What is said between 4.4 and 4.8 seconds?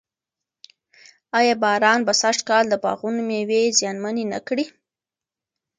کړي؟